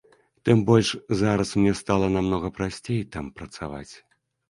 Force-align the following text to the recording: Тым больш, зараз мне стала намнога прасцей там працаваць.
Тым 0.47 0.63
больш, 0.69 0.89
зараз 1.21 1.53
мне 1.61 1.73
стала 1.83 2.09
намнога 2.17 2.53
прасцей 2.59 3.01
там 3.17 3.25
працаваць. 3.41 3.91